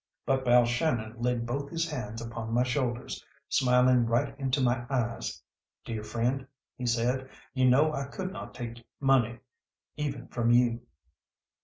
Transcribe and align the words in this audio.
But 0.25 0.43
Balshannon 0.43 1.13
laid 1.21 1.45
both 1.45 1.69
his 1.69 1.87
hands 1.87 2.23
upon 2.25 2.53
my 2.55 2.63
shoulders, 2.63 3.23
smiling 3.49 4.07
right 4.07 4.33
into 4.39 4.59
my 4.59 4.83
eyes. 4.89 5.43
"Dear 5.85 6.03
friend," 6.03 6.47
he 6.75 6.87
said, 6.87 7.29
"you 7.53 7.69
know 7.69 7.93
I 7.93 8.05
could 8.05 8.33
not 8.33 8.55
take 8.55 8.83
money, 8.99 9.41
even 9.97 10.27
from 10.29 10.49
you." 10.49 10.81